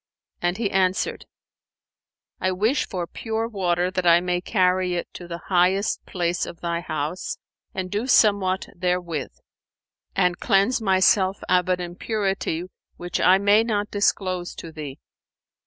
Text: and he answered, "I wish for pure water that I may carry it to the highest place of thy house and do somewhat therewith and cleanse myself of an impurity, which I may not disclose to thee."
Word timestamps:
and 0.41 0.57
he 0.57 0.71
answered, 0.71 1.27
"I 2.39 2.53
wish 2.53 2.87
for 2.89 3.05
pure 3.05 3.47
water 3.47 3.91
that 3.91 4.07
I 4.07 4.19
may 4.19 4.41
carry 4.41 4.95
it 4.95 5.13
to 5.13 5.27
the 5.27 5.37
highest 5.45 6.03
place 6.07 6.47
of 6.47 6.59
thy 6.59 6.79
house 6.79 7.37
and 7.75 7.91
do 7.91 8.07
somewhat 8.07 8.67
therewith 8.75 9.29
and 10.15 10.39
cleanse 10.39 10.81
myself 10.81 11.43
of 11.47 11.69
an 11.69 11.79
impurity, 11.79 12.63
which 12.97 13.19
I 13.21 13.37
may 13.37 13.63
not 13.63 13.91
disclose 13.91 14.55
to 14.55 14.71
thee." 14.71 14.97